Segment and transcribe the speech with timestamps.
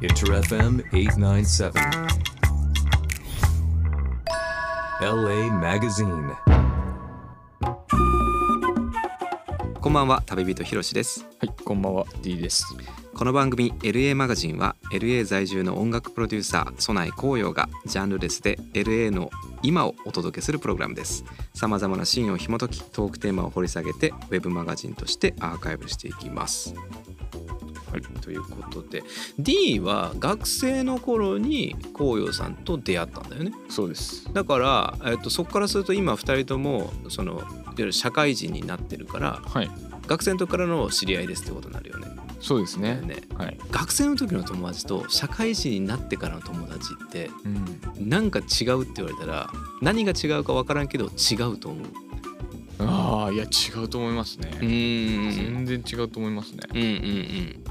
[0.00, 1.72] Inter FM 897.
[5.00, 6.36] LA Magazine.
[9.80, 12.64] こんばんは旅人ひろしですはい、こんばんは D です。
[13.12, 19.30] この番組 LA マガジンは LA 在住の音楽プロデューサーソナイ紅葉がジャンルレスで LA の
[19.64, 26.76] 今をお届けするプログラムですさまざまなシーンを紐解きトークテーマを掘り下げてウェブマガジンとしてアーカイブしていきます
[27.90, 29.02] はい、ということで
[29.38, 34.32] D は学生の頃に紅葉さんと出会ったんだよねそうです。
[34.32, 39.70] だから、えっと、そこからすると今2人ともそのいわゆる社会人になってるからはい、
[40.06, 42.08] 学生の時からの知り合いですってことになるよね。
[42.40, 43.00] そうですね。
[43.02, 43.58] ねはい。
[43.70, 48.08] 学生の時の友達と社会人になってからの友達ってうん。
[48.08, 49.50] なんか違うって言われたら
[49.82, 51.86] 何が違うか分からんけど違うと思う。
[52.80, 54.50] ああ、いや違うと思いますね。
[54.50, 54.60] ん
[55.32, 56.60] 全然違うと思いますね。
[56.72, 57.64] うんうんうん。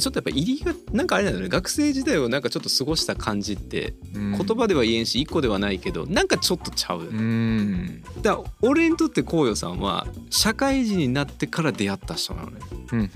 [0.00, 7.18] ちょっとやっぱ入りがなんかあれなんだよね学生時代をなんかちょっと過ごした感じって言言葉では言えんし一個ではないけどなんかちょっとちゃうようね。
[7.20, 8.02] ん。
[8.22, 12.60] だ俺にとって紅葉さんは社会人になってから出会った人なのね。
[12.92, 13.10] うん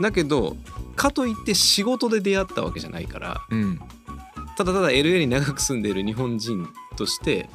[0.00, 0.56] だけど
[0.96, 3.62] かといって仕事で出会ったわけじゃないからうん。
[3.62, 3.80] うん。
[4.56, 7.48] ただただ LA に長く住んでいる日本人として、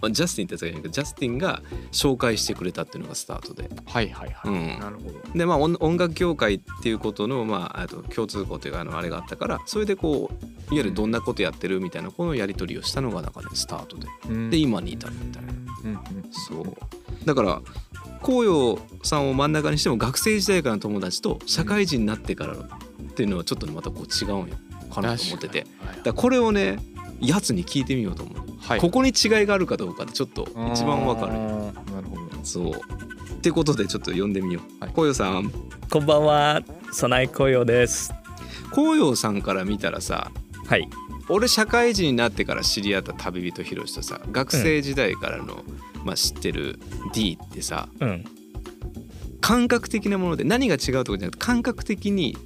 [0.00, 3.68] まあ、ジャスティンってやつがいるけどジャスティンが紹介してくれたっていうのがスタートで。
[3.86, 4.52] はいはいはい。
[4.52, 4.80] うん。
[4.80, 5.38] なるほど。
[5.38, 14.06] でまあ音音楽業界っていうことの,、まあ、あと共通項というかあのあれがあったからそれでこういわゆるどんなことやってるみたいなこのやり取りをしたのがなんかねスタートで。
[14.28, 14.50] うん。
[14.50, 15.52] で今に至るみたいな。
[15.52, 15.98] うんうん。
[16.32, 16.76] そう。
[17.24, 17.62] だから
[18.22, 22.66] 紅葉さんを真ん中にしても学生時代からの友達と社会人になってからのっ
[23.14, 24.56] ていうのはちょっとねまたこう違うんよ。
[24.92, 25.66] かなと思ってて。
[26.02, 26.78] だこれをね
[27.20, 28.80] やつに聞いてみようと思う、はい。
[28.80, 32.44] ここに違いがあるかどうかってちょっと一番わかるなるほど。
[32.44, 35.52] そうってことでちょっと呼んでみよう、はい紅葉さん
[35.90, 38.12] こんばんは、早苗紅葉です。
[38.72, 40.30] 紅葉さんから見たらさ
[40.66, 40.88] はい。
[41.28, 45.64] 俺社会人になってから知り合った旅人ひろしとさ学生時代からの、
[46.04, 46.78] まあ、知ってる
[47.12, 48.24] D ってさうん。
[49.40, 52.36] 感覚的なもので何が違うとかじゃなくて感覚的に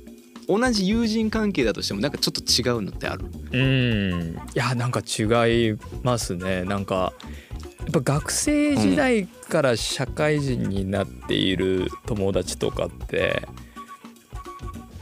[0.58, 3.24] 同じ友人関係だとしてもなんかちょっと違うのってある？
[3.52, 4.34] うん。
[4.34, 6.64] いや、なんか違いますね。
[6.64, 7.12] なんか。
[7.80, 13.48] やっぱ学生時代から社会人になっている友達とかって。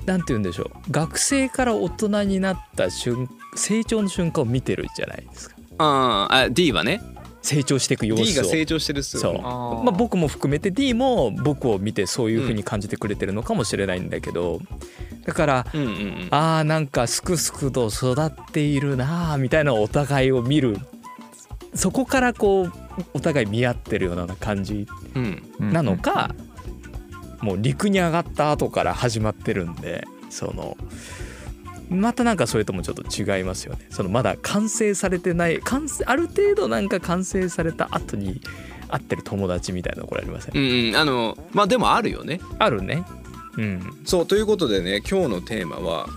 [0.07, 0.71] なんて言うんでしょう。
[0.91, 3.29] 学生から大人になった瞬。
[3.55, 5.57] 成長の瞬間を見てるじゃないですか。
[5.79, 7.01] あーあ D はね
[7.41, 8.43] 成長していく様 D 子を。
[8.43, 14.61] が成長してるっすよそうまあ、僕も含めて D も僕を見てそういう風に感じてくれてるのかもしれないんだけど
[15.29, 16.29] だからうんうんうん。
[16.31, 20.79] あーなんかすくすくと育っているなあみたいなお互いを見る。
[21.75, 22.73] そこからこう
[23.13, 25.43] お互い見合ってるような感じうん。
[25.59, 26.35] なのか、
[27.43, 30.79] もう陸に上がった後から始まってるんでその
[31.91, 33.87] またなんかそれともちょっと違いますよね。
[33.91, 38.41] そのまだ完成されてない完成ある程度なんか完成された後に
[38.89, 40.97] 会ってる友達みたいなところありません、うんうん。
[40.97, 42.41] あのまあでもあるよね。
[42.59, 43.05] あるね
[43.59, 44.01] うん。
[44.05, 46.09] そうということでね今日のテーマは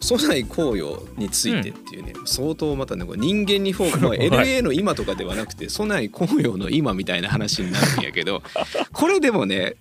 [0.00, 4.30] 初代紅葉についてっていうね、相当またねこれ人間にフォーク、まあ、 はい。
[4.30, 8.42] LA の今とかではなくて初代紅葉の今みたいな話になるんやけど
[8.92, 9.76] これでもね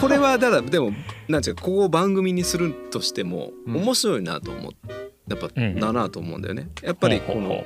[0.00, 0.92] これはただでも
[1.28, 3.76] なんていうかここを番組にするとしてもうん。
[3.76, 4.72] 面白いなと思っ
[5.28, 6.68] やっぱうんだなと思うんだよね。
[6.82, 7.64] やっぱりこの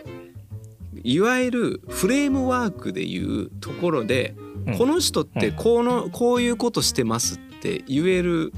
[1.03, 4.35] いわゆるフレームワークでいうところで、
[4.67, 4.79] うん。
[4.79, 8.53] この人ってこのこういうことしてますって言える、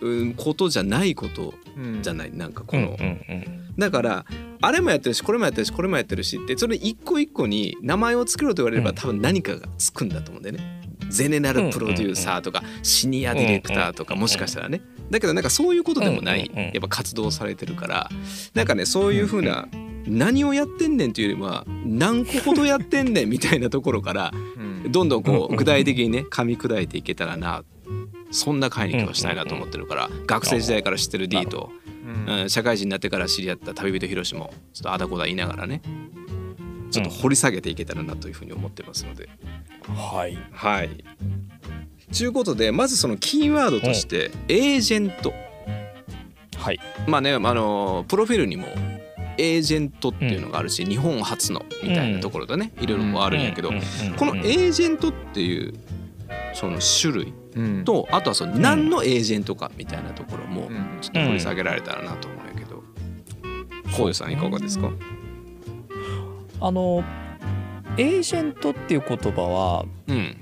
[0.00, 2.02] うん、ことじゃないことうん。
[2.02, 2.32] じゃない？
[2.32, 3.74] なんかこの、うんうんうん。
[3.78, 4.24] だから
[4.60, 8.96] あれもやってるしこれもやってるしこれもやってるしってそれ一個一個に名前を作ろうと言われれば、うん。
[8.96, 10.82] 多分何かがつくんだと思うんだよね。
[11.08, 14.80] ゼネラルプロデューサーとかシニアディレクターとかもしかしたらね。
[15.10, 16.46] だけどなんかそういうことでもない。
[16.46, 18.10] うんうんうんやっぱ活動されてるから。
[18.54, 19.68] なんかねそういうふうな
[20.06, 24.92] 何をやってんねんというよりは何個ほどやってんねんみたいなところからうん。
[24.92, 27.64] どんどんこう具体的にね噛み砕いていけたらな
[28.34, 31.70] そんな会に今日はしたいなと思ってるから学生時代から知ってる D と、
[32.26, 35.80] うんうん、社会人になってから知り合った旅人ひろしもちょっとあだこだ言いながらね
[36.90, 39.28] ちょっと掘り下げていけたらなというふうに思ってますので。
[39.88, 40.38] はい。
[40.52, 40.90] はい。
[42.16, 45.32] ということでまずそのキーワードとしてエージェント。
[46.56, 46.78] はい。
[47.08, 48.68] まあねあのプロフィールにも
[49.38, 52.72] エージェントっていうのがあるし、日本初のみたいなところでね。
[52.80, 54.14] いろいろこうあるんやけど、うんうんうん。
[54.14, 55.74] このエージェントっていう
[56.54, 57.84] その種類うん。
[57.84, 60.98] とあとはその何のエージェントかみたいなところもうん。
[61.00, 62.82] ちょっと掘り下げられたらなと思うんやけど。
[63.96, 64.90] こういうさんいかがですか？
[66.60, 67.04] あの
[67.98, 70.36] エージェントっていう言葉はうん。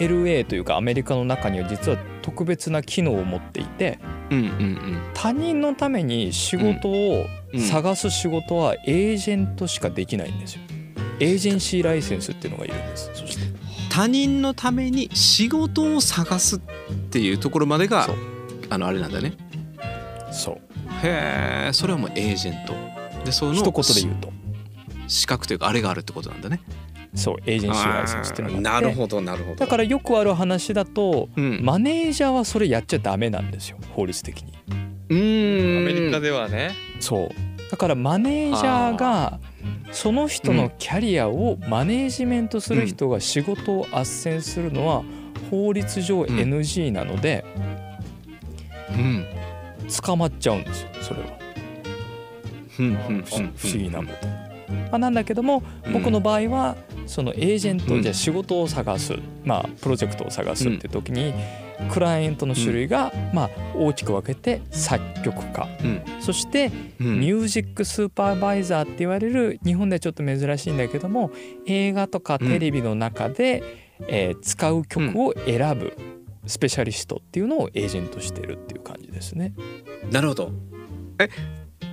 [0.00, 3.98] LA というかアメリカの中には実は特別な機能を持っていて
[4.30, 5.00] うんうん。
[5.14, 7.60] 他人のために仕事をうん。
[7.60, 10.62] 探す仕事はエージェントしかできないんですよ。
[11.20, 13.10] エージェンシーライセンスっていうのがいるんです。
[13.98, 16.60] 他人のために仕事を探すっ
[17.10, 18.06] ていうところまでが
[18.70, 19.32] あのあれなんだね。
[20.30, 20.54] そう。
[21.02, 22.74] へえそれはもうエージェント。
[23.24, 24.32] でその一言で言うと。
[25.08, 26.60] 資格というかあれがあるってことなんだね。
[27.16, 28.76] そうエージェンシーライセンスっていうのが。
[28.76, 31.64] あってどなるほだからよくある話だとうん。
[31.64, 34.52] マネージャーはそれやっちゃダメなんですよ法律的に。
[35.08, 35.78] うーん。
[35.78, 36.70] アメリカではね。
[37.00, 37.30] そう。
[37.68, 39.40] だからマネージャーが
[39.92, 45.02] その人のキャリアをマネージメントする人が仕事を斡旋するのは
[45.50, 47.44] 法律上 NG なので
[48.90, 49.26] うん。
[50.04, 51.38] 捕まっちゃうんですよそれは。
[52.76, 54.26] 不思議なこと。
[54.90, 55.62] まあ、なんだけども
[55.92, 56.76] 僕の場合は
[57.06, 58.02] そのエージェントうん。
[58.02, 59.14] じゃあ仕事を探す。
[59.44, 61.32] まあプロジェクトを探すって時に
[61.90, 65.68] クライアントの種類がまあ大きく分けて作曲家。
[65.84, 66.02] うん。
[66.20, 66.70] そして
[67.00, 67.20] うん。
[67.20, 71.30] ミュージックスーパーバイザーって言われる日本ではちょっと珍しいんだけども
[71.66, 73.62] 映画とかテレビの中で、
[74.08, 75.96] えー使う曲を選ぶ
[76.46, 79.54] スペシャリストっていうのをエージェントしてるっていう感じですね。
[80.10, 80.52] なるほど。
[81.18, 81.28] え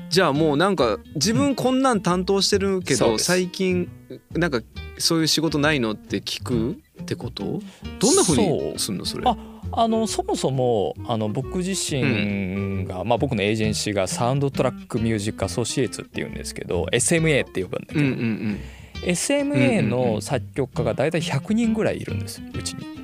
[0.10, 3.26] じゃあもうなんか自分こんなん担当してるけどそうです。
[3.26, 3.90] 最近
[4.32, 4.62] なんか
[4.98, 7.60] そういう仕事ないのって聞くってこと？
[8.00, 8.38] どんなふう。
[8.38, 9.24] にすんのそれ？
[9.26, 9.36] あ
[9.72, 18.60] あのそもそもあの僕自身が、まあ、僕のエージェンシーがサウンドトラックミュージックアソシエイツっていうんですけど SMA って呼ぶんだけど、うんうん
[19.04, 19.90] SMA うんうんうん。
[20.16, 22.96] の作曲家が大体100人ぐらいいるんですうちに。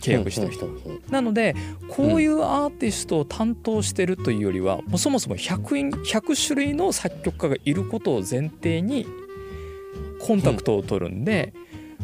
[0.00, 0.68] 契約してる人。
[1.10, 1.54] なので
[1.88, 9.06] こういうアーティストを担当してるというよりは、もうそもそも 100, 人100種類の作曲家がいることを前提に
[10.20, 11.52] コンタクトを取るんで、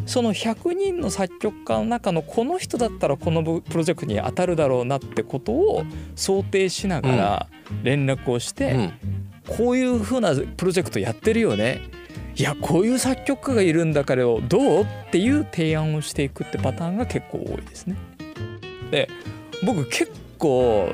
[0.07, 5.85] その100人の作曲家の中のこの人だったらこのプロジェクトに当たるだろうなってことを
[6.15, 7.47] 想定しながら
[7.83, 8.93] 連絡をして、うん。
[9.47, 11.83] こういう風なプロジェクトやってるよね。
[12.37, 17.97] いやこういう作曲家がいるんだからよどうっていう提案をしていくってパターンが結構多いですね。
[18.91, 19.09] で
[19.65, 20.91] 僕結構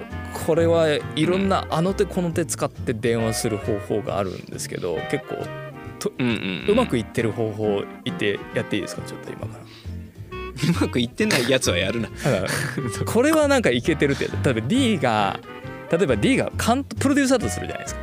[0.47, 5.37] これはいろんなあの手この手使って電話する方法があるんですけど結構
[6.09, 9.03] うんうんうまくいってる方法言ってやっていいですか？
[9.03, 9.63] ちょっと今から。
[9.63, 12.09] うまくいってないやつはやるな。
[13.07, 15.41] これはなんかいけてるって例えば D が
[15.91, 18.01] 例えば D がプロデューサーだとするじゃないですか。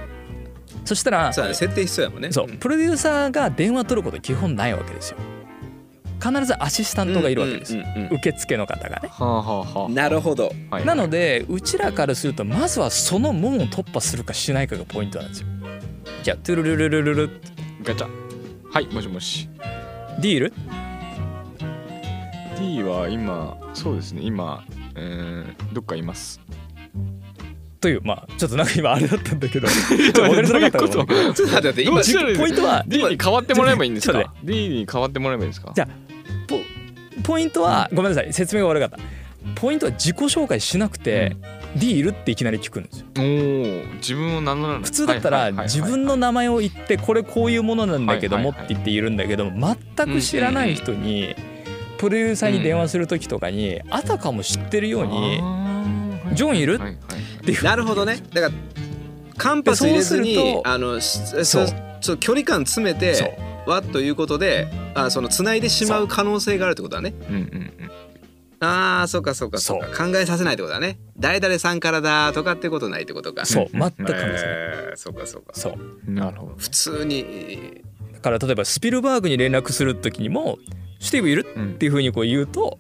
[0.86, 2.32] そしたらそう設定必要やもんね。
[2.32, 2.48] そう。
[2.48, 5.18] プロデューサーが電話取ること基本ないわけですよ。
[6.20, 7.76] 必ずアシスタントがいるわけです。
[7.78, 8.18] よ、うんうんうん。
[8.18, 9.10] 受付の方がね。
[9.10, 9.90] はあはあはあ。
[9.90, 10.52] なるほど。
[10.72, 15.48] はいなのでうちらからするとまずはその門を突破するかしないかがポイントなんですよ。
[16.24, 17.42] じゃあトゥルルルルルル
[17.84, 18.10] ガチャ。
[18.72, 19.50] はいもしもし。
[20.20, 20.54] ディール
[22.60, 24.64] ？D は今そうですね今
[24.96, 26.42] えーどっかいます。
[27.80, 29.68] というまあちょっとなんか今あれだったんだけど。
[29.70, 31.82] ちょっと分かりづらかったちょっと待って待って。
[31.84, 32.02] 今
[32.38, 35.72] ポイントは D に変わってもらえばいいんですか？D に変わってもらえばいいんですか？
[35.76, 35.88] じゃ
[36.48, 36.58] ポ
[37.24, 38.98] ポイントはごめんなさい説明が悪かった。
[39.56, 41.38] ポイントは自己紹介しなくて、
[41.80, 43.06] D いるっていきなり聞くんですよ。
[43.18, 51.36] おお自分を名乗らない普通だったら自分の名前を言ってこれこういうものなんだけどもって言っているんだけど全く知らない人に
[51.98, 55.42] プロデューサーに電話する時とかにあたかも知ってるように
[56.34, 57.52] ジョンいるって。
[57.52, 58.18] いうなるほどね。
[58.34, 58.54] だから
[59.38, 61.64] 間髪入れずにでそうするとあのしそそう。
[61.64, 61.68] う
[62.02, 63.28] ちょっと距離感詰めそう。
[63.30, 67.14] てわっということであその繋いでしまう可能性があるってことだね。
[67.30, 67.72] うんうん
[68.60, 69.80] うんあーそうかそうかそう。
[69.82, 70.06] か。
[70.06, 70.98] 考えさせないってことだね。
[71.18, 73.46] 誰々さんからだとかってことないってことか。
[73.46, 74.24] そううん全く考えない。
[74.36, 75.54] えーそうかそうか。
[75.54, 76.12] そう。
[76.12, 76.56] なるほど。
[76.58, 77.84] 普通に。
[78.14, 80.58] だから例えばスピルバーグに連絡する時にも
[81.00, 82.80] 「スティーブいる?」うんっていうふうにこう言うと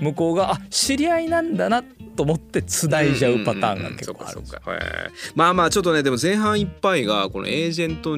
[0.00, 1.82] 向こうが「あ知り合いなんだな」
[2.16, 4.72] と思ってつないじゃうパターンが結構あるうかそうか。
[4.74, 5.10] へー。
[5.34, 8.16] まあまあちょっとねでも前半いっぱいがこのエージェント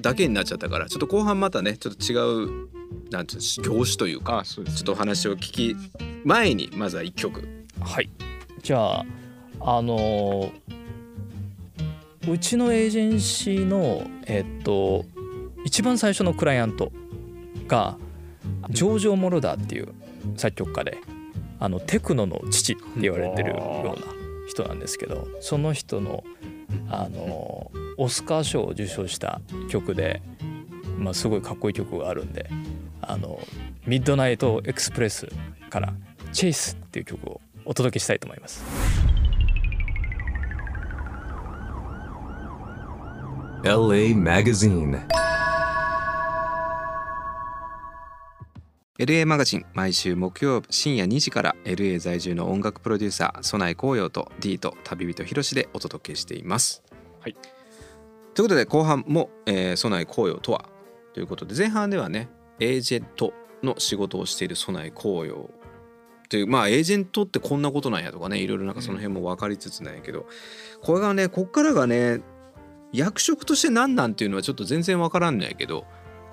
[0.00, 2.68] だけになっちゃったからちょっと後半またねちょっと違う
[3.10, 5.76] なんていうの業種というかあそうですちょっとお話を聞き
[6.24, 7.66] 前にまずは一曲。
[7.80, 8.10] はい。
[8.62, 9.06] じゃあ
[9.60, 10.50] あのー
[12.28, 15.06] うちのエージェンシーのえっと
[15.64, 16.92] 一番最初のクライアント
[17.66, 17.96] が
[18.68, 19.88] ジョージョ・モルダーっていう
[20.36, 20.98] 作曲家で
[21.58, 24.06] あのテクノの父って言われてるような
[24.48, 26.24] 人なんですけどその人の
[26.88, 30.22] あのオスカー賞を受賞した曲で、
[31.00, 32.48] まあ、すごいかっこいい曲があるんで
[33.02, 33.40] あの
[33.86, 35.26] ミッドナイトエクスプレス
[35.70, 35.94] から
[36.32, 38.64] 「チェイスっていう曲をお届けしたいと思います。
[43.62, 45.06] LA Magazine.
[48.98, 56.82] LA マガジン毎週木曜深夜2時から LA 在住の音楽プロデューサー曽内紅葉と D と旅人ひろしでお届けしています。
[57.20, 57.36] はい
[58.34, 60.66] ということで後半も、えー、曽内紅葉とは
[61.12, 62.28] ということで前半ではね
[62.60, 65.50] エージェントの仕事をしている曽内紅葉
[66.28, 70.26] というまあエージェントってこんなことなんやとかねいろいろなんかその辺も分かりつつなんやけど、
[70.80, 72.20] これがねこっからがね
[72.92, 75.86] 役職として何なんていうのはちょっと全然分からんのやけど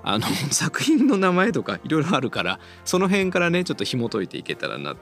[0.04, 4.96] あの 作品の名前とかいろいろあるからその辺からねちょっと紐解いていけたらな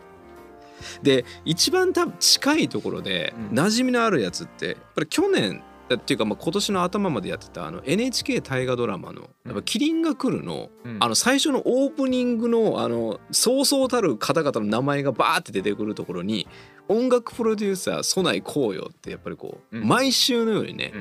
[1.04, 3.58] で一番多分近いところでうん。
[3.58, 5.62] 馴染みのあるやつってやっぱり去年
[5.94, 10.98] っていうかまあ今年の頭までやってたあの NHK 大河ドラマの「やっぱキリンが来るの」うん。
[11.00, 16.48] あの最初のオープニングのあのそうそうたる方々の名前がバーって出てくるところに
[16.88, 19.88] 音楽プロデューサー曽内紅葉ってやっぱりこう、うん。
[19.88, 20.92] 毎週のようにね、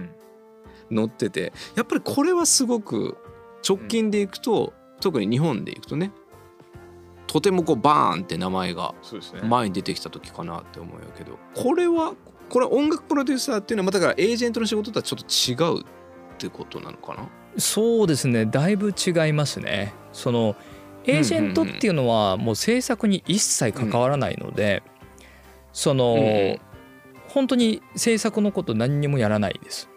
[0.90, 0.96] うん。
[0.96, 3.16] 載っててやっぱりこれはすごく
[3.66, 6.12] 直近でいくと、特に日本でいくとね
[7.26, 8.94] とてもこうバーンって名前が
[9.42, 12.14] 前に出てきた時かなって思うけどこれは
[12.54, 15.84] これは音楽プロデューサーっていうのはまあだからエージェントの仕事とはちょっと違うっ
[16.38, 17.28] てことなのかな？
[17.58, 18.46] そうですね。
[18.46, 19.92] だいぶ違いますね。
[20.12, 20.54] その
[21.04, 24.84] エージェントっていうのはもう制作に一切関わらないので、
[25.72, 26.58] その、うんうん。
[27.26, 29.88] 本当に制作のこと何にもやらないです。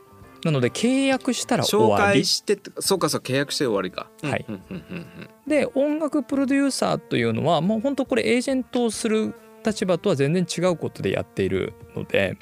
[0.43, 2.21] なので契約したら終紹わり。
[2.21, 4.09] 介してそうかそう契約して終わりか。
[4.23, 4.45] はい。
[4.49, 5.29] うんうんうんうん。
[5.47, 9.35] で音楽プロデューサーというのはもう本当これエージェントをする
[9.67, 12.37] 立場とは全然違うことでやっているので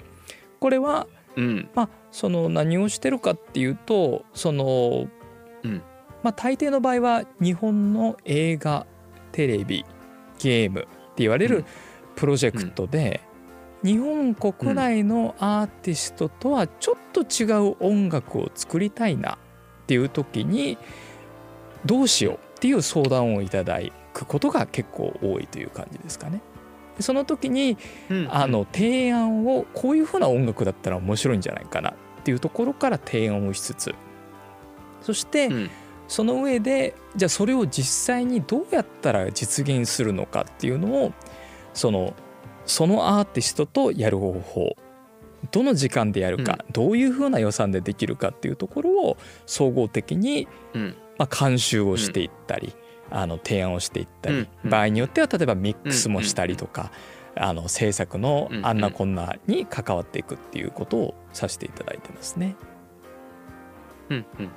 [0.59, 1.69] これはうん。
[1.75, 5.07] まあその何をしてるかっていうとその、
[5.63, 5.81] うん。
[6.23, 8.85] まあ大抵の場合は日本の映画
[9.31, 9.85] テレビ
[10.39, 10.89] ゲームって
[11.23, 11.65] 言われるうん。
[12.15, 13.19] プロジェクトで、
[13.83, 19.37] 日本国内のアーティストとはちょっと違う音楽を作りたいなっ
[19.85, 20.77] ていう時に
[21.85, 23.79] どうしようっていう相談をいただ
[24.13, 26.41] くことが結構多いという感じですかね。
[26.97, 27.77] でその時に
[28.09, 33.95] うんあの提案をこういうふうな音楽だったら面白いんじゃないかなっていうところから提案をしつつ。
[35.01, 35.69] そしてうん。
[36.07, 37.83] その上でじゃあそれを実
[38.15, 41.13] 際にどうやったら実現するのかっていうのを
[41.73, 42.13] その
[42.67, 44.75] そのアーティストとやる方法
[45.51, 50.95] どの時間でやるか、どういうふうな予算でできるかっていうところを総合的に、うん。
[51.17, 52.75] まあ、監修をしていったり、
[53.11, 56.91] あの提案をしていったり、場合によっては例えばミックスもしたりとか、
[57.35, 62.55] あの制作のあんなこんなに関わっていくっていうことをさせていただいてますね。
[64.09, 64.51] うんうんうん。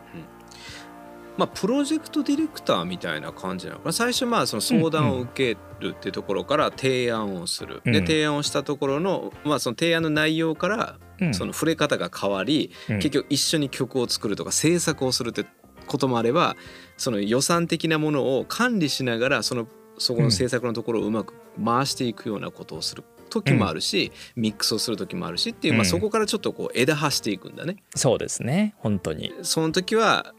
[1.36, 3.92] まあプロジェクトディレクターみたいな感じなのかな。
[3.92, 8.06] 最初まあその相談を受けるっていうところから提案をする、でうん。
[8.06, 11.34] 提案をしたところのまあその提案の内容からうん。
[11.34, 12.96] その触れ方が変わり、うん。
[12.98, 15.46] 結局一緒に曲を作るとか制作をするって
[15.88, 16.56] こともあれば
[16.96, 19.66] その予算的なものを管理しながらその
[19.98, 27.76] そこの制作のところをうまく回していくようなことをする時もあるし、ミックスをする時もあるしっていう、まあ、うんそこからちょっとこう枝葉していくんだね。
[27.94, 28.74] そうですね。
[28.78, 29.32] 本当に。
[29.42, 30.34] その時は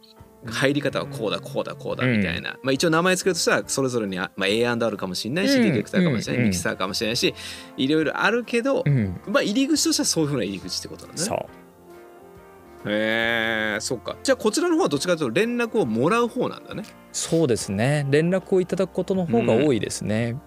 [0.46, 5.64] 入り方はこうだこうだこうだみたいな、まあ、一応名前つけるとしたらそれぞれにあ、まあ、A&R かもしれないし、うん。
[5.64, 6.50] ディレクターかもしれない、うん。
[6.50, 7.34] ミキサーかもしれないし
[7.78, 11.30] いろいろあるけど、うん、まあ入り口としてはそういうふうな入り口ってことなんだね。
[12.86, 16.84] へえそっかじゃあこちらの方はどっちかというと連絡をもらう方なんだね。
[17.12, 20.38] そうですね連絡をいただくことの方が多いですね。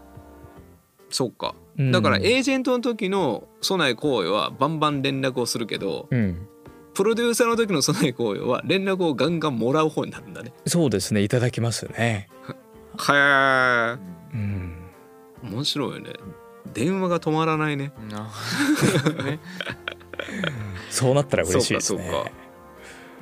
[1.10, 6.46] そっかうんだからエージェントの時の備え行為はバンバン連絡をするけどうん、
[6.94, 10.52] プロデューサーの時の備え行為は連絡をガンガンもらう方になるんだね。
[10.66, 12.28] そうですねいただきますね。
[12.98, 13.96] へえ
[14.34, 14.74] うん、
[15.42, 16.12] 面白いよね。
[16.72, 17.92] 電話が止まらないね。
[18.10, 18.30] な
[19.24, 19.40] ね
[20.90, 22.08] そうなったら嬉しいですね。
[22.10, 22.30] か。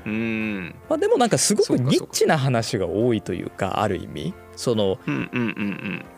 [0.07, 0.75] うーん。
[0.88, 4.35] まあ、でもなんかすごくニッチな話が多いというかある意味。
[4.57, 4.99] その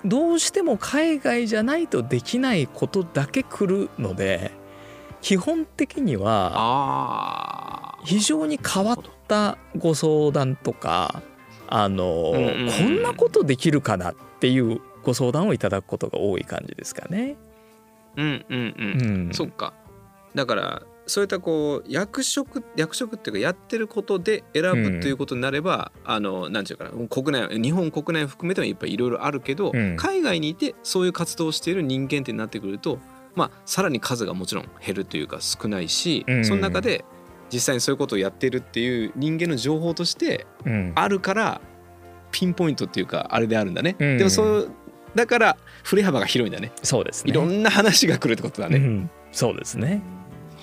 [0.04, 4.50] どうしても海外じゃないとできないことだけ来るので
[5.20, 8.96] 基本的には非常に変わっ
[9.28, 11.22] たご相談とか
[11.68, 12.68] あの、うんうんうん。
[12.68, 17.36] こんなことできるかなっていうご相談をいただくことが多い感じですかね。
[18.16, 19.72] うんうんう、うんん、そっか
[20.34, 29.96] だからそういったこう役職役職っていうかやってることで選ぶということになれば、あのなんていうかな国内日本国内含めてもやっぱりいろいろあるけど、うん。
[29.96, 32.98] 海外にいてそういう活動をしている人間ってなってくると
[33.34, 36.44] まあさらに数がもちろん減るというか少ないし、うん。
[36.44, 37.04] その中で
[37.52, 40.92] 実際にそういうことをやってるっていう人間の情報としてうん。
[40.94, 41.60] あるから
[42.30, 44.18] ピンポイントっていうかあれであるんだね、うん。
[44.18, 44.70] でもそう
[45.14, 46.72] だから振れ幅が広いんだね。
[46.82, 47.30] そうですね。
[47.30, 49.10] いろんな話が来るってことだね、うん。
[49.32, 50.00] そうですね。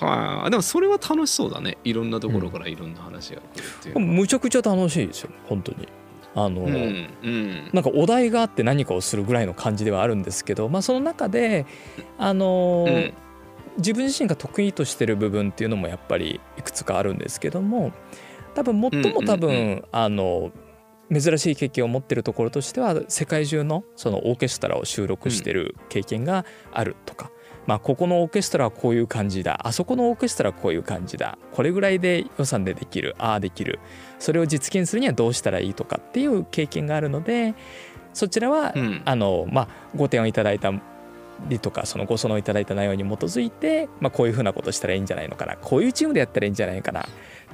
[0.00, 1.78] はい、あ、でもそれは楽しそうだね。
[1.84, 5.88] いろんなところからいろんな話が来るっていうのは、むちゃくちゃ楽しいですよ本当に。
[6.34, 7.70] あの、うんうん。
[7.72, 11.66] なんかお題があって何かをするぐらいの感じではあるんですけど、まあ、その中で
[12.18, 13.14] あの、うん。
[13.76, 17.92] 自分自身が得意としてる部分っていうのもやっぱりいくつかあるんですけども
[18.54, 20.50] 多分最も多分、うんうんうあの
[21.12, 27.30] 珍しい経験を持ってるところとしては世界中のそのオーケストラを収録してる経験があるとか、
[27.66, 29.60] まあ、ここのオーケストラはこういう感じだ。
[29.66, 31.38] あそこのオーケストラはこういう感じだ。
[31.52, 33.80] これぐらいで予算でできるああできる。
[34.18, 37.54] それを実現するにはどうしたらいいとかっていう経験があるので
[38.12, 39.02] そちらは、うん。
[39.04, 40.72] あのまあ、ご提案いただいた
[41.48, 45.56] りとかそのご相談いただいた内容に基づいて、まあ、こういうふうなことしたらいいんじゃないのかな。
[45.56, 47.06] こういうチームでやったらいいんじゃないかな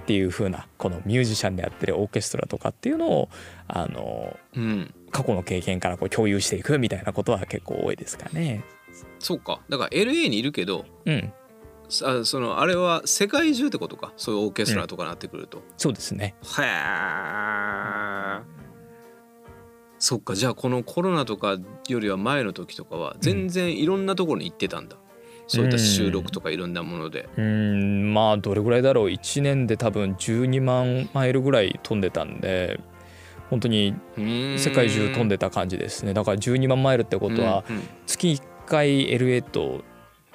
[0.07, 3.29] っていうふうなこのミュージシャンでやってるオーケストラとかっていうのを
[3.67, 4.95] あのうん。
[5.13, 8.63] 過去の経験からこう共有していくみたいなことは結構多いですかね。
[9.19, 9.61] そうか。
[9.69, 11.33] だから LA にいるけどうん、
[12.05, 14.13] あそのあれは世界中ってことか？
[14.17, 16.35] そういうオーケストラとかなってくると、そうですね。
[16.59, 16.67] へえ
[19.99, 20.35] そっか。
[20.35, 21.57] じゃあこのコロナとか
[21.89, 24.99] よりは前の時とかは全然いろんなところに行ってたんだ、
[25.47, 28.15] そういった収録とかいろんなもので、うーん。
[28.15, 29.07] まあどれぐらいだろう。
[29.07, 32.81] 1年で多分12万マイルぐらい飛んでたんで
[33.51, 36.15] 本当に世界中飛んででた感じですね。
[36.15, 37.65] だから12万マイルってことは
[38.07, 39.85] 月1回 LA と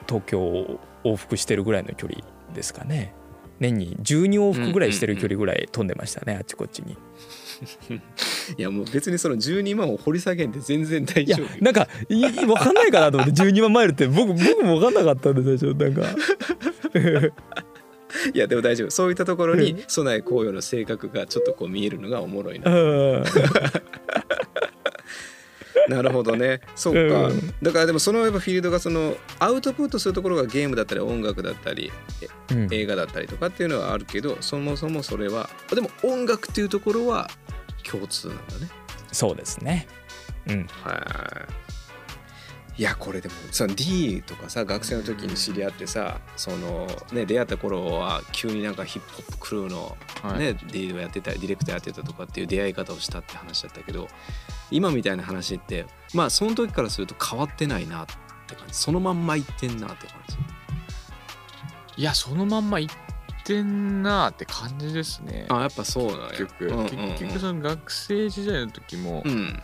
[0.08, 3.14] 東京を往復してるぐらいの距離ですかね。
[3.60, 6.98] 年に12往復ぐらいしてる距離ぐらい飛んでましたねあっちこっちに
[8.58, 16.02] いやもう別にその12万を掘り下げんで全然大いや丈夫なんかい分かんないかなと思って12万マイルって僕 僕も分かんなかったんで最初なんか。
[18.34, 18.90] いやでも大丈夫。
[18.90, 22.70] そういったところに備え紅葉の性格がちょっとこう見えるのがおもろいな。
[22.70, 22.76] う
[23.20, 23.24] ん。
[25.88, 26.60] なるほどね。
[26.76, 27.54] そうか、うん。
[27.62, 31.92] だからでもそのやっぱフィールドがそのアウトプットするところがゲームだったり音楽だったり
[32.52, 32.68] うん。
[32.72, 37.30] 映画だったりとかっていうのはあるけどそもそもそれはでも音楽っていうところは
[37.82, 38.70] 共通なんだね。
[39.12, 39.88] そうですね。
[40.48, 40.68] うん。
[40.84, 41.72] はい
[42.78, 50.40] いやこれでもその D とかさ学生の時に知り合ってさそのね出会った頃は急になんかヒップホップクルーのはい。
[50.40, 54.08] ね、D をやってたディレクターやってたとかっていう出会い方をしたって話だったけど
[54.72, 58.06] 今みたいな話ってまあその時からすると変わってないなっ
[58.48, 58.74] て感じ。
[58.74, 60.38] そのまんまいってんなって感じ。
[61.98, 62.96] いやそのまんま行っ
[63.52, 65.46] てんなーって感じですね。
[65.50, 66.30] あやっぱそうなんや。
[66.30, 66.88] 結局、うんうんうん。
[66.88, 69.62] 結局その学生時代の時もう、ん。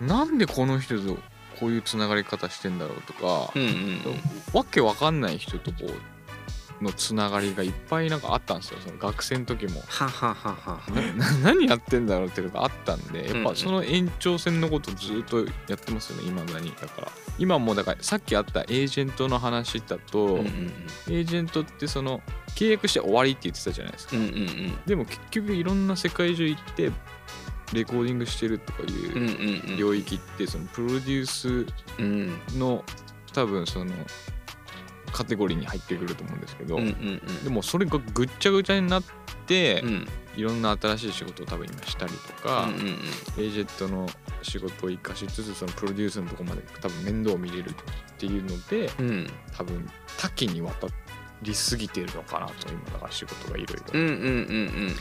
[0.00, 1.18] なんでこの人と
[1.58, 4.02] こういうつながり方してんだろうとか、うんうんうん。
[4.52, 5.92] わけわかんない人とこう
[6.80, 8.78] のつながりがいっぱいなんかあったんですよ。
[8.84, 9.82] その学生の時も。
[9.86, 10.80] はははは
[11.42, 17.12] 何やってんだろうっていうのがあったんでやっぱその延長線のことずっとやってますよね今だにだから。
[17.38, 20.72] 今もだからさっきあったエージェントの話だと、うんうん
[21.08, 22.22] エージェントってその
[22.54, 24.78] 契約して終わりって言ってたじゃないですか、うんうんうん。
[24.86, 26.90] でも結局いろんな世界中行って
[27.72, 31.66] レコーディングしてるとかうんいう領域ってそのプロデュース
[31.98, 32.38] うん。
[32.58, 32.84] の
[33.32, 33.92] 多分その
[35.12, 37.44] カテゴリーに入ってくると思うんですけど、うんうんうん。
[37.44, 39.02] でもそれがぐっちゃぐちゃになっ
[39.46, 40.08] て、うん。
[40.36, 42.86] いろんな新しい仕事を多分今したりとか、うんうんうん。
[42.86, 44.08] エージェントの
[44.42, 47.74] 仕事を生かしつつそのプロデュースのとこまで多分面倒を見れるっ
[48.16, 49.30] ていうのでうん。
[49.56, 50.86] 多分多岐にわた
[51.42, 53.84] りすぎてるのかなと今だから仕事がいろいろ。
[53.92, 54.94] うんうんうん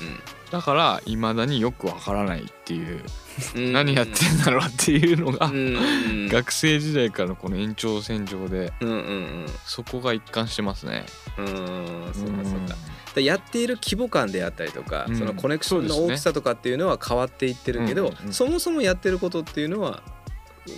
[0.51, 3.03] だからいまだによくわからないっていう、
[3.55, 3.65] うん。
[3.65, 11.05] うん何やってんだろうっていうのが、うんうん学生時代からのこの延長線上でうんうんそこが一貫してますね。
[11.37, 11.49] うんう
[12.09, 12.43] んそうか。
[12.45, 12.75] そうか
[13.15, 15.15] でやっている規模感であったりとか、うん。
[15.17, 20.18] そのコネクションの大きさとかっていうのは変わっていってるけど、そもそもやってることっていうのはまあ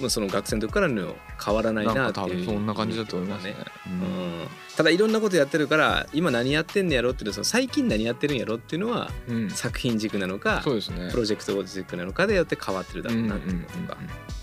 [0.10, 3.56] その学生の時からの変わらないなっていうそんな感じだと思いますね。
[3.88, 3.96] うんう
[4.44, 4.48] ん。
[4.76, 9.50] ただいろんなことやってるから今何やってんのやろっていうのその最近何やってるんやろっていうのはうん。
[9.50, 11.10] 作品軸なのかそうですね。
[11.12, 11.18] プ。
[11.18, 13.98] ロジェクト軸なのかでよって変わってるだろうなってうんうんうんいうことか、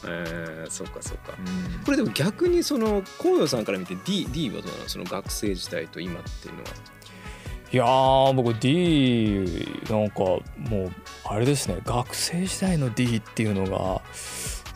[0.06, 1.34] えー、そうかそうか。
[1.38, 1.84] うん。
[1.84, 4.88] これでも逆にその紅葉さんから見て D, D はどうなの？
[4.88, 6.68] その学生時代と今っていうのは。
[7.70, 9.44] いやー僕 D
[9.90, 10.40] なんかも
[10.87, 10.92] う
[11.26, 11.76] あれですね。
[11.84, 14.00] 学生時代の D っていうのが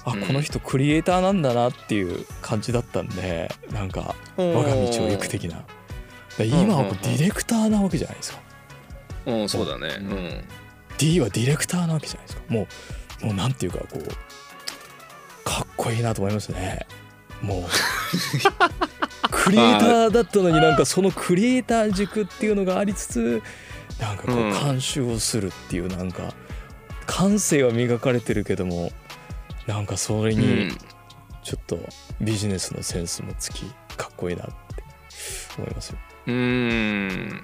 [0.04, 0.20] あうん。
[0.22, 5.64] この人クリエイターなんだなっていう感じだったんでなんか我が道を行く的な。
[6.38, 8.40] で今はこうディレクターなわけじゃないですか。
[9.26, 9.88] うんそうだね。
[9.98, 10.16] ううん。
[10.16, 10.44] ん
[10.98, 12.42] D はディレクターなわけじゃないですか。
[12.48, 12.66] も
[13.22, 16.86] うもうなんていうかこうかっこいいなと思いますね。
[17.40, 17.62] もう。
[19.30, 23.42] クリエイターだったのになんかそのクリエイター軸っていうのがありつつ
[24.00, 24.50] なんかこうん。
[24.50, 26.34] う監修をするっていうなんか
[27.06, 28.92] 感性は磨かれてるけども
[29.66, 30.70] なんかそれに
[31.42, 31.78] ちょっと
[32.20, 33.64] ビジネスのセンスもつき
[33.96, 34.54] かっこいいなって
[35.58, 35.98] 思いますよ。
[36.26, 37.42] うん。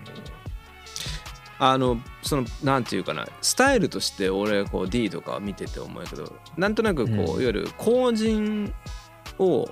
[1.61, 8.73] あのそのなんていうかなスタイルとして俺こう D とか見てて思うけどなんとなくこう、うんいわゆる後人
[9.41, 9.69] を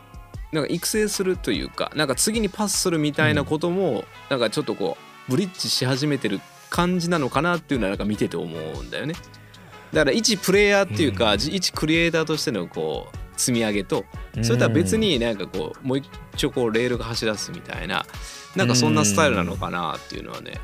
[0.52, 4.96] なんか育成するというかなんか次にパスするみたいなことも、なんかちょっとこ
[5.28, 9.14] うブリッジし始めてる感じなのかなっていうのはなんか見てて思うんだよね。
[9.92, 14.04] だから一プレイヤーっていうか、じ一クリエイターとしてのこう積み上げと
[14.42, 18.04] それとは別になんかこうもう一丁こうレールが走らすみたいな
[18.54, 20.58] なんかそんなスタイルなのかなっていうのはね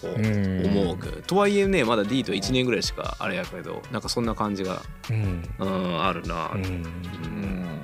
[0.00, 0.66] こううん。
[0.66, 1.22] 思うけど。
[1.22, 5.42] とはいえねまだ D と1年ぐらいしかあれやけどなんかそんな感じがうん。
[5.58, 6.64] うんあるな、うん。
[6.64, 7.82] うん。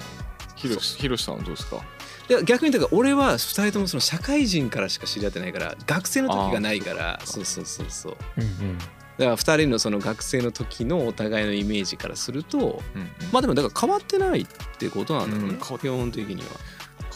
[0.54, 1.80] ひろしひろしさんはどうですか？
[2.28, 8.16] で逆にだから俺は2人ともその社会人からしか知り合ってないから学生の時がないからそうそうそうそう。
[8.38, 8.84] うんだ
[9.24, 14.46] から2人のその学生の時のお互いのイメージからするとうんまあでもだから変わってないっ
[14.78, 15.58] てことなんだろうね、うん。
[15.78, 16.48] 基本的には。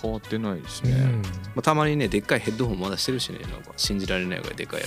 [0.00, 0.90] 変わってないですうん。
[0.90, 4.86] ね、まあ、たまにねでっかいヘッドホンまだしてるしねなんか信じられないぐらいでっかいや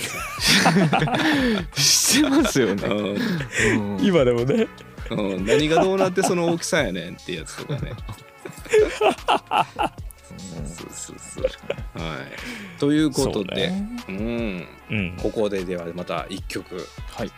[1.72, 1.80] つ。
[1.82, 3.96] してますよね、うん。
[3.96, 4.04] うん。
[4.04, 4.68] 今でもね。
[5.10, 7.92] うん、何がどうなってその大きさやねんってやつとかね。
[10.38, 11.44] そうそうそう。
[12.02, 12.78] はい。
[12.78, 13.88] ということで、そうね。
[14.08, 15.16] うん、うん。
[15.20, 16.86] ここでではまた一曲。
[17.08, 17.30] はい。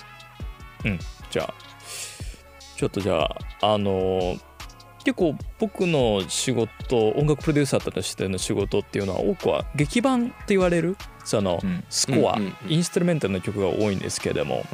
[1.31, 1.55] じゃあ
[2.77, 4.37] ちょっとじゃああの
[5.05, 11.85] 結構僕の仕事音楽プロデューサーとしての仕事っていうのは多くは劇版って言われるそのうん。
[11.89, 12.73] スコア、うんうんうん。
[12.73, 14.65] インストゥルメンタルの曲が多いんですけれども、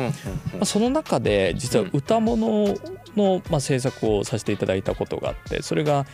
[0.65, 2.75] その中で実は歌物
[3.17, 6.07] の、まあ、制作をさせていただいたことがあってそれが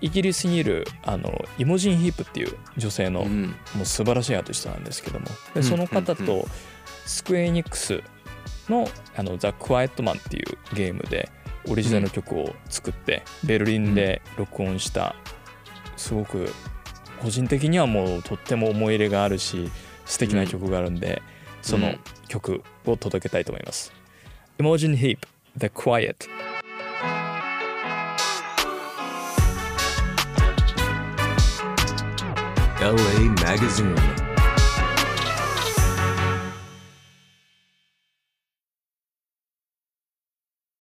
[0.00, 3.54] イギリスにいるあのイモジン・ヒープっていう女性のうん。
[3.74, 5.26] もう素晴らしいアーティストなんですけども。
[5.54, 5.62] うん。
[5.62, 6.48] でその方うんうと
[7.06, 8.02] スクエニックス
[8.68, 11.30] のあのザ・クワイエットマンっていうゲームで
[11.68, 15.14] オリジナルの曲を作ってベルリンで録音した
[15.96, 16.52] すごく
[17.20, 19.70] 個人的にはもうとっても思い入れがあるし
[20.06, 21.22] 素敵な曲があるんで
[21.62, 21.94] その
[22.28, 23.92] 曲を届けたいと思います。
[24.58, 25.18] Imogen Heap
[25.56, 26.16] The Quiet
[32.80, 34.17] LA Magazine.